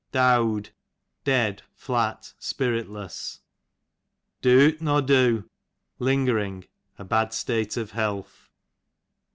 Dowd, 0.11 0.71
dead, 1.23 1.61
flat, 1.75 2.33
spiritless. 2.39 3.41
Doot 4.41 4.81
nor 4.81 4.99
do, 5.03 5.47
lingering, 5.99 6.65
a 6.97 7.03
bad 7.05 7.33
state 7.35 7.77
of 7.77 7.91
health. 7.91 8.49